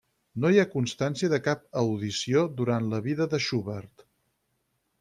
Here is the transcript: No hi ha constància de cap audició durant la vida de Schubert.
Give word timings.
No 0.43 0.49
hi 0.53 0.61
ha 0.61 0.69
constància 0.71 1.29
de 1.33 1.39
cap 1.47 1.61
audició 1.81 2.43
durant 2.63 2.89
la 2.95 3.03
vida 3.09 3.31
de 3.35 3.41
Schubert. 3.49 4.07